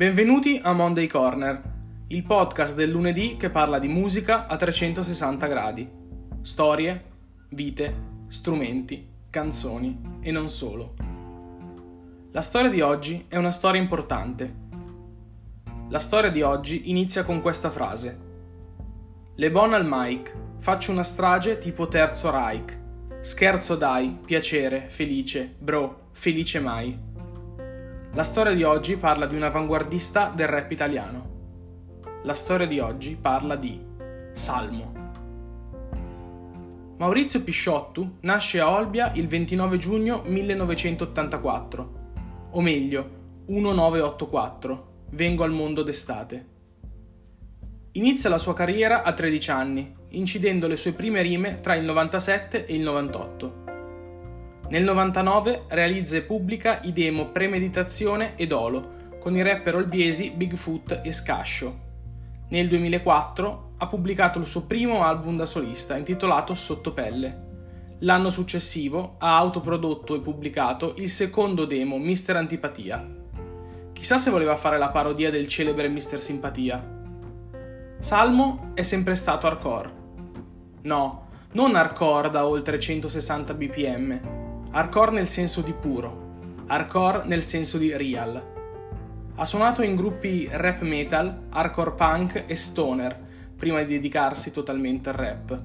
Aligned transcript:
Benvenuti 0.00 0.58
a 0.62 0.72
Monday 0.72 1.06
Corner, 1.06 1.60
il 2.06 2.22
podcast 2.22 2.74
del 2.74 2.88
lunedì 2.88 3.36
che 3.36 3.50
parla 3.50 3.78
di 3.78 3.88
musica 3.88 4.46
a 4.46 4.56
360 4.56 5.46
gradi. 5.46 5.90
Storie, 6.40 7.04
vite, 7.50 8.06
strumenti, 8.28 9.06
canzoni 9.28 10.00
e 10.22 10.30
non 10.30 10.48
solo. 10.48 10.94
La 12.32 12.40
storia 12.40 12.70
di 12.70 12.80
oggi 12.80 13.26
è 13.28 13.36
una 13.36 13.50
storia 13.50 13.78
importante. 13.78 14.54
La 15.90 15.98
storia 15.98 16.30
di 16.30 16.40
oggi 16.40 16.88
inizia 16.88 17.22
con 17.22 17.42
questa 17.42 17.68
frase. 17.68 18.18
Le 19.34 19.50
bon 19.50 19.74
al 19.74 19.86
mic, 19.86 20.34
faccio 20.60 20.92
una 20.92 21.04
strage 21.04 21.58
tipo 21.58 21.88
terzo 21.88 22.30
Reich. 22.30 22.78
Scherzo 23.20 23.76
dai, 23.76 24.18
piacere, 24.24 24.86
felice, 24.88 25.56
bro, 25.58 26.08
felice 26.12 26.58
mai. 26.58 27.08
La 28.14 28.24
storia 28.24 28.52
di 28.52 28.64
oggi 28.64 28.96
parla 28.96 29.24
di 29.24 29.36
un 29.36 29.44
avanguardista 29.44 30.32
del 30.34 30.48
rap 30.48 30.68
italiano. 30.72 31.28
La 32.24 32.34
storia 32.34 32.66
di 32.66 32.80
oggi 32.80 33.14
parla 33.14 33.54
di 33.54 33.80
Salmo. 34.32 35.12
Maurizio 36.96 37.40
Pisciottu 37.44 38.16
nasce 38.22 38.58
a 38.58 38.68
Olbia 38.68 39.12
il 39.14 39.28
29 39.28 39.78
giugno 39.78 40.22
1984, 40.26 41.92
o 42.50 42.60
meglio, 42.60 43.10
1984, 43.46 44.88
vengo 45.10 45.44
al 45.44 45.52
mondo 45.52 45.84
d'estate. 45.84 46.46
Inizia 47.92 48.28
la 48.28 48.38
sua 48.38 48.54
carriera 48.54 49.04
a 49.04 49.12
13 49.12 49.50
anni, 49.52 49.94
incidendo 50.08 50.66
le 50.66 50.74
sue 50.74 50.94
prime 50.94 51.22
rime 51.22 51.60
tra 51.60 51.76
il 51.76 51.84
97 51.84 52.66
e 52.66 52.74
il 52.74 52.82
98. 52.82 53.59
Nel 54.70 54.84
99 54.84 55.64
realizza 55.70 56.16
e 56.16 56.22
pubblica 56.22 56.78
i 56.82 56.92
demo 56.92 57.30
Premeditazione 57.32 58.36
e 58.36 58.46
Dolo 58.46 58.98
con 59.18 59.34
i 59.34 59.42
rapper 59.42 59.74
olbiesi 59.74 60.30
Bigfoot 60.30 61.00
e 61.02 61.10
Scascio. 61.10 61.78
Nel 62.50 62.68
2004 62.68 63.72
ha 63.78 63.86
pubblicato 63.88 64.38
il 64.38 64.46
suo 64.46 64.66
primo 64.66 65.02
album 65.02 65.36
da 65.36 65.44
solista 65.44 65.96
intitolato 65.96 66.54
Sottopelle. 66.54 67.48
L'anno 68.02 68.30
successivo 68.30 69.16
ha 69.18 69.36
autoprodotto 69.38 70.14
e 70.14 70.20
pubblicato 70.20 70.94
il 70.98 71.08
secondo 71.08 71.64
demo 71.64 71.98
Mister 71.98 72.36
Antipatia. 72.36 73.04
Chissà 73.92 74.18
se 74.18 74.30
voleva 74.30 74.54
fare 74.54 74.78
la 74.78 74.90
parodia 74.90 75.30
del 75.30 75.48
celebre 75.48 75.88
Mister 75.88 76.20
Simpatia. 76.20 76.98
Salmo 77.98 78.70
è 78.74 78.82
sempre 78.82 79.16
stato 79.16 79.48
hardcore. 79.48 79.92
No, 80.82 81.26
non 81.54 81.74
hardcore 81.74 82.30
da 82.30 82.46
oltre 82.46 82.78
160 82.78 83.52
bpm, 83.54 84.39
Hardcore 84.72 85.10
nel 85.10 85.26
senso 85.26 85.62
di 85.62 85.72
puro, 85.72 86.62
hardcore 86.68 87.24
nel 87.24 87.42
senso 87.42 87.76
di 87.76 87.96
real. 87.96 88.40
Ha 89.34 89.44
suonato 89.44 89.82
in 89.82 89.96
gruppi 89.96 90.48
rap 90.48 90.82
metal, 90.82 91.46
hardcore 91.50 91.90
punk 91.90 92.44
e 92.46 92.54
stoner, 92.54 93.18
prima 93.56 93.82
di 93.82 93.94
dedicarsi 93.94 94.52
totalmente 94.52 95.08
al 95.08 95.16
rap. 95.16 95.56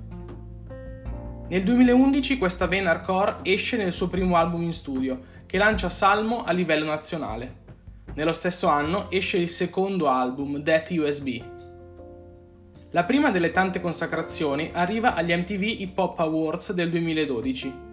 Nel 1.48 1.62
2011 1.62 2.40
questa 2.40 2.66
vena 2.66 2.90
hardcore 2.90 3.42
esce 3.44 3.78
nel 3.78 3.94
suo 3.94 4.08
primo 4.08 4.38
album 4.38 4.64
in 4.64 4.74
studio, 4.74 5.22
che 5.46 5.60
lancia 5.60 5.88
Salmo 5.88 6.44
a 6.44 6.52
livello 6.52 6.86
nazionale. 6.86 7.58
Nello 8.16 8.34
stesso 8.34 8.66
anno 8.70 9.12
esce 9.12 9.38
il 9.38 9.50
secondo 9.50 10.10
album, 10.10 10.58
Death 10.58 10.90
USB. 10.90 11.44
La 12.90 13.04
prima 13.04 13.30
delle 13.30 13.52
tante 13.52 13.80
consacrazioni 13.80 14.72
arriva 14.74 15.14
agli 15.14 15.32
MTV 15.32 15.62
Hip 15.62 15.96
Hop 15.96 16.20
Awards 16.22 16.74
del 16.74 16.90
2012 16.90 17.85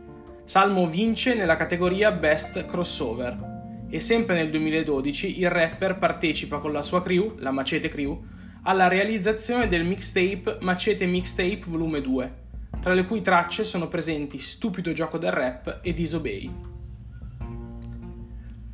Salmo 0.44 0.88
vince 0.88 1.34
nella 1.34 1.56
categoria 1.56 2.10
Best 2.10 2.64
Crossover 2.64 3.86
e 3.88 4.00
sempre 4.00 4.34
nel 4.34 4.50
2012 4.50 5.38
il 5.38 5.48
rapper 5.48 5.98
partecipa 5.98 6.58
con 6.58 6.72
la 6.72 6.82
sua 6.82 7.00
crew, 7.00 7.36
la 7.38 7.52
Macete 7.52 7.88
Crew, 7.88 8.24
alla 8.64 8.88
realizzazione 8.88 9.68
del 9.68 9.84
mixtape 9.84 10.58
Macete 10.60 11.06
Mixtape 11.06 11.62
Volume 11.66 12.00
2, 12.00 12.34
tra 12.80 12.92
le 12.92 13.04
cui 13.06 13.20
tracce 13.20 13.62
sono 13.62 13.86
presenti 13.86 14.38
Stupido 14.38 14.92
gioco 14.92 15.16
del 15.16 15.30
rap 15.30 15.78
e 15.80 15.94
Disobey. 15.94 16.50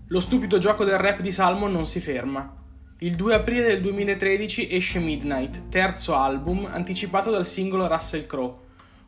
Lo 0.08 0.20
stupido 0.20 0.56
gioco 0.56 0.84
del 0.84 0.98
rap 0.98 1.20
di 1.20 1.30
Salmo 1.30 1.68
non 1.68 1.86
si 1.86 2.00
ferma. 2.00 2.54
Il 3.00 3.14
2 3.14 3.34
aprile 3.34 3.66
del 3.66 3.82
2013 3.82 4.70
esce 4.70 5.00
Midnight, 5.00 5.68
terzo 5.68 6.16
album 6.16 6.64
anticipato 6.64 7.30
dal 7.30 7.44
singolo 7.44 7.86
Russell 7.86 8.24
Crowe, 8.24 8.56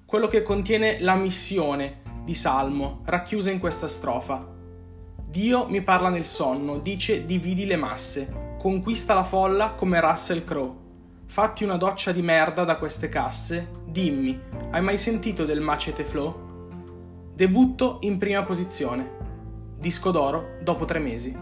quello 0.05 0.27
che 0.27 0.43
contiene 0.43 1.01
la 1.01 1.17
missione 1.17 2.03
di 2.31 2.37
Salmo, 2.37 3.01
racchiusa 3.07 3.51
in 3.51 3.59
questa 3.59 3.89
strofa. 3.89 4.47
Dio 5.27 5.67
mi 5.67 5.83
parla 5.83 6.11
nel 6.11 6.25
sonno, 6.25 6.79
dice 6.79 7.25
dividi 7.25 7.67
le 7.67 7.75
masse, 7.75 8.55
conquista 8.57 9.15
la 9.15 9.25
folla 9.25 9.73
come 9.73 9.99
Russell 9.99 10.45
Crowe. 10.45 10.75
Fatti 11.27 11.65
una 11.65 11.77
doccia 11.77 12.13
di 12.13 12.23
merda 12.23 12.63
da 12.63 12.77
queste 12.77 13.09
casse, 13.09 13.71
dimmi, 13.85 14.41
hai 14.71 14.81
mai 14.81 14.97
sentito 14.97 15.45
del 15.45 15.61
Macete 15.61 16.05
Flow? 16.05 17.33
Debutto 17.35 17.99
in 18.03 18.17
prima 18.17 18.45
posizione. 18.45 19.11
Disco 19.77 20.13
d'oro 20.13 20.59
dopo 20.63 20.85
tre 20.85 21.01
mesi. 21.01 21.37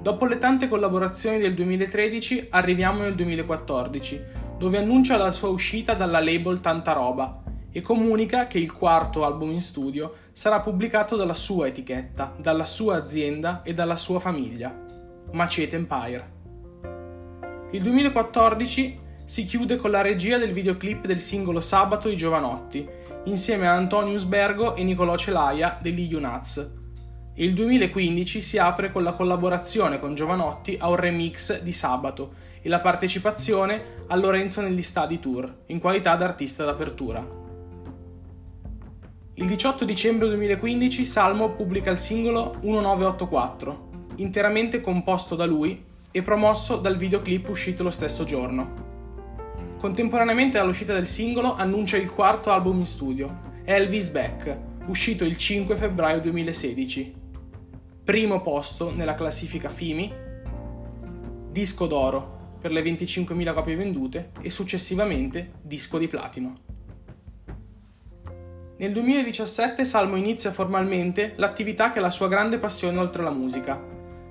Dopo 0.00 0.26
le 0.26 0.38
tante 0.38 0.68
collaborazioni 0.68 1.38
del 1.38 1.54
2013 1.54 2.46
arriviamo 2.50 3.02
nel 3.02 3.16
2014, 3.16 4.22
dove 4.58 4.78
annuncia 4.78 5.16
la 5.16 5.32
sua 5.32 5.48
uscita 5.48 5.94
dalla 5.94 6.20
label 6.20 6.60
Tanta 6.60 6.92
Roba, 6.92 7.42
e 7.76 7.82
comunica 7.82 8.46
che 8.46 8.56
il 8.56 8.72
quarto 8.72 9.26
album 9.26 9.50
in 9.50 9.60
studio 9.60 10.14
sarà 10.32 10.60
pubblicato 10.60 11.14
dalla 11.14 11.34
sua 11.34 11.66
etichetta, 11.66 12.34
dalla 12.40 12.64
sua 12.64 12.96
azienda 12.96 13.60
e 13.62 13.74
dalla 13.74 13.96
sua 13.96 14.18
famiglia, 14.18 14.74
Macete 15.32 15.76
Empire. 15.76 16.32
Il 17.72 17.82
2014 17.82 18.98
si 19.26 19.42
chiude 19.42 19.76
con 19.76 19.90
la 19.90 20.00
regia 20.00 20.38
del 20.38 20.52
videoclip 20.52 21.04
del 21.04 21.20
singolo 21.20 21.60
Sabato 21.60 22.08
i 22.08 22.16
Giovanotti, 22.16 22.88
insieme 23.24 23.68
a 23.68 23.74
Antonius 23.74 24.24
Bergo 24.24 24.74
e 24.74 24.82
Nicolò 24.82 25.14
Celaia 25.18 25.78
degli 25.78 26.14
Unaz. 26.14 26.56
E 27.34 27.44
il 27.44 27.52
2015 27.52 28.40
si 28.40 28.56
apre 28.56 28.90
con 28.90 29.02
la 29.02 29.12
collaborazione 29.12 30.00
con 30.00 30.14
Giovanotti 30.14 30.78
a 30.80 30.88
un 30.88 30.96
remix 30.96 31.60
di 31.60 31.72
Sabato 31.72 32.32
e 32.62 32.70
la 32.70 32.80
partecipazione 32.80 34.04
a 34.06 34.16
Lorenzo 34.16 34.62
negli 34.62 34.80
Stadi 34.80 35.20
Tour, 35.20 35.64
in 35.66 35.78
qualità 35.78 36.16
d'artista 36.16 36.64
d'apertura. 36.64 37.44
Il 39.38 39.48
18 39.48 39.84
dicembre 39.84 40.28
2015 40.28 41.04
Salmo 41.04 41.50
pubblica 41.50 41.90
il 41.90 41.98
singolo 41.98 42.56
1984, 42.62 43.88
interamente 44.16 44.80
composto 44.80 45.36
da 45.36 45.44
lui 45.44 45.84
e 46.10 46.22
promosso 46.22 46.76
dal 46.76 46.96
videoclip 46.96 47.46
uscito 47.50 47.82
lo 47.82 47.90
stesso 47.90 48.24
giorno. 48.24 49.74
Contemporaneamente 49.78 50.56
all'uscita 50.56 50.94
del 50.94 51.06
singolo 51.06 51.54
annuncia 51.54 51.98
il 51.98 52.10
quarto 52.10 52.50
album 52.50 52.78
in 52.78 52.86
studio, 52.86 53.40
Elvis 53.64 54.08
Back, 54.08 54.58
uscito 54.86 55.24
il 55.24 55.36
5 55.36 55.76
febbraio 55.76 56.22
2016. 56.22 57.14
Primo 58.04 58.40
posto 58.40 58.90
nella 58.90 59.14
classifica 59.14 59.68
FIMI, 59.68 60.14
disco 61.50 61.86
d'oro 61.86 62.54
per 62.58 62.72
le 62.72 62.80
25.000 62.80 63.52
copie 63.52 63.76
vendute 63.76 64.30
e 64.40 64.48
successivamente 64.48 65.52
disco 65.60 65.98
di 65.98 66.08
platino. 66.08 66.65
Nel 68.78 68.92
2017 68.92 69.86
Salmo 69.86 70.16
inizia 70.16 70.52
formalmente 70.52 71.32
l'attività 71.36 71.88
che 71.88 71.96
è 71.96 72.02
la 72.02 72.10
sua 72.10 72.28
grande 72.28 72.58
passione 72.58 72.98
oltre 72.98 73.22
la 73.22 73.30
musica. 73.30 73.82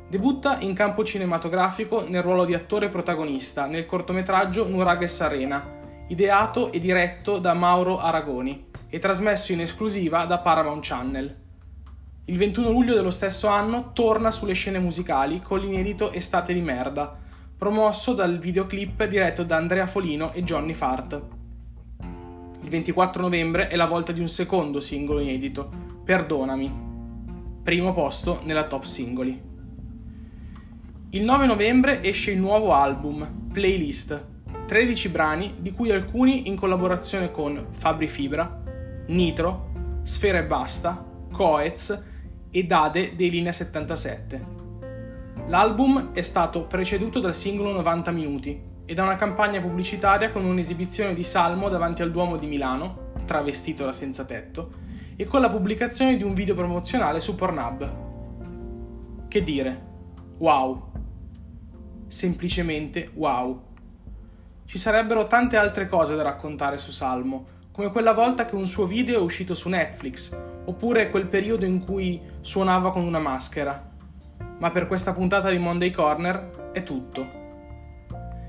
Debutta 0.08 0.60
in 0.60 0.76
campo 0.76 1.04
cinematografico 1.04 2.08
nel 2.08 2.22
ruolo 2.22 2.46
di 2.46 2.54
attore 2.54 2.90
protagonista 2.90 3.66
nel 3.66 3.88
cortometraggio 3.88 4.68
Nurages 4.68 5.20
Arena, 5.22 6.06
ideato 6.10 6.72
e 6.72 6.78
diretto 6.78 7.40
da 7.40 7.56
Mauro 7.56 7.98
Aragoni 7.98 8.68
e 8.88 9.00
trasmesso 9.00 9.52
in 9.52 9.62
esclusiva 9.62 10.26
da 10.26 10.38
Paramount 10.38 10.86
Channel. 10.86 11.38
Il 12.26 12.38
21 12.38 12.70
luglio 12.70 12.94
dello 12.94 13.10
stesso 13.10 13.48
anno 13.48 13.94
torna 13.94 14.30
sulle 14.30 14.54
scene 14.54 14.78
musicali 14.78 15.42
con 15.42 15.60
l'inedito 15.60 16.12
Estate 16.12 16.54
di 16.54 16.62
merda, 16.62 17.12
promosso 17.58 18.14
dal 18.14 18.38
videoclip 18.38 19.06
diretto 19.06 19.42
da 19.42 19.56
Andrea 19.56 19.88
Folino 19.88 20.34
e 20.34 20.44
Johnny 20.44 20.74
Fart. 20.74 21.45
Il 22.66 22.72
24 22.72 23.22
novembre 23.22 23.68
è 23.68 23.76
la 23.76 23.86
volta 23.86 24.12
di 24.12 24.20
un 24.20 24.28
secondo 24.28 24.80
singolo 24.80 25.20
inedito, 25.20 25.70
Perdonami, 26.04 26.74
primo 27.62 27.94
posto 27.94 28.42
nella 28.44 28.66
top 28.66 28.86
singoli. 28.86 29.40
Il 31.12 31.24
9 31.24 31.46
novembre 31.46 32.02
esce 32.02 32.32
il 32.32 32.40
nuovo 32.40 32.74
album, 32.74 33.50
Playlist, 33.54 34.26
13 34.66 35.10
brani 35.10 35.58
di 35.60 35.74
cui 35.74 35.92
alcuni 35.92 36.48
in 36.48 36.56
collaborazione 36.56 37.30
con 37.30 37.68
Fabri 37.70 38.08
Fibra, 38.08 38.64
Nitro, 39.10 40.00
Sfera 40.02 40.40
e 40.40 40.46
Basta, 40.46 41.06
Coez 41.32 42.04
e 42.50 42.64
Dade 42.64 43.14
dei 43.14 43.30
Linea 43.30 43.52
77. 43.52 44.46
L'album 45.50 46.14
è 46.14 46.22
stato 46.22 46.66
preceduto 46.66 47.20
dal 47.20 47.36
singolo 47.36 47.72
90 47.74 48.10
minuti, 48.10 48.60
e 48.86 48.94
da 48.94 49.04
una 49.04 49.16
campagna 49.16 49.60
pubblicitaria 49.60 50.32
con 50.32 50.46
un'esibizione 50.46 51.14
di 51.14 51.24
Salmo 51.24 51.70
davanti 51.70 52.02
al 52.02 52.12
Duomo 52.12 52.38
di 52.38 52.48
Milano, 52.48 53.12
travestito 53.26 53.86
da 53.86 53.92
senza 53.92 54.26
tetto, 54.26 54.72
e 55.16 55.26
con 55.26 55.42
la 55.42 55.50
pubblicazione 55.50 56.18
di 56.18 56.24
un 56.24 56.34
video 56.34 56.56
promozionale 56.56 57.20
su 57.20 57.36
Pornhub. 57.36 59.28
Che 59.28 59.44
dire? 59.44 59.94
Wow! 60.38 60.94
semplicemente 62.16 63.12
wow. 63.14 63.62
Ci 64.66 64.78
sarebbero 64.78 65.26
tante 65.26 65.58
altre 65.58 65.88
cose 65.88 66.16
da 66.16 66.24
raccontare 66.24 66.78
su 66.78 66.92
Salmo, 66.92 67.54
come 67.72 67.92
quella 67.92 68.14
volta 68.14 68.46
che 68.46 68.56
un 68.56 68.68
suo 68.68 68.86
video 68.86 69.20
è 69.20 69.22
uscito 69.22 69.54
su 69.54 69.68
Netflix, 69.70 70.36
oppure 70.66 71.10
quel 71.10 71.28
periodo 71.28 71.66
in 71.66 71.84
cui 71.84 72.22
suonava 72.42 72.92
con 72.92 73.04
una 73.04 73.20
maschera. 73.20 73.92
Ma 74.58 74.72
per 74.72 74.88
questa 74.88 75.14
puntata 75.14 75.50
di 75.50 75.58
Monday 75.58 75.92
Corner 75.92 76.72
è 76.72 76.84
tutto. 76.84 77.44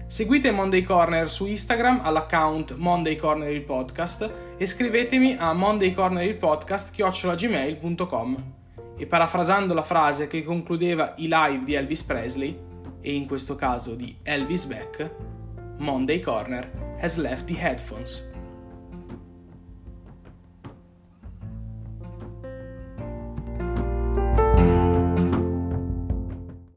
Seguite 0.09 0.53
Monday 0.53 0.83
Corner 0.83 1.29
su 1.29 1.47
Instagram 1.47 1.99
all'account 2.05 2.77
Monday 2.77 3.17
Corner 3.17 3.51
il 3.51 3.63
podcast 3.63 4.31
e 4.57 4.65
scrivetemi 4.65 5.35
a 5.37 5.53
mondaycornerilpodcast@gmail.com. 5.53 8.45
E 8.97 9.07
parafrasando 9.07 9.75
la 9.75 9.83
frase 9.83 10.29
che 10.29 10.45
concludeva 10.45 11.15
i 11.17 11.27
live 11.29 11.65
di 11.65 11.75
Elvis 11.75 12.05
Presley, 12.05 12.57
e 13.01 13.15
in 13.15 13.27
questo 13.27 13.57
caso 13.57 13.97
di 13.97 14.17
Elvis 14.23 14.67
Beck, 14.67 15.13
Monday 15.79 16.21
Corner 16.21 16.71
has 17.01 17.17
left 17.17 17.47
the 17.47 17.57
headphones. 17.59 18.35